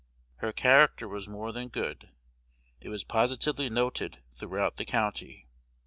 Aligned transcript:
Her 0.37 0.51
character 0.51 1.07
was 1.07 1.27
more 1.27 1.51
than 1.51 1.67
good: 1.67 2.09
it 2.79 2.89
was 2.89 3.03
positively 3.03 3.69
noted 3.69 4.17
throughout 4.33 4.77
the 4.77 4.85
county. 4.85 5.45